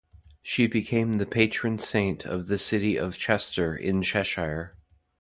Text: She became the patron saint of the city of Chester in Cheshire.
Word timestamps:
She 0.41 0.65
became 0.65 1.19
the 1.19 1.27
patron 1.27 1.77
saint 1.77 2.25
of 2.25 2.47
the 2.47 2.57
city 2.57 2.97
of 2.97 3.19
Chester 3.19 3.75
in 3.75 4.01
Cheshire. 4.01 4.75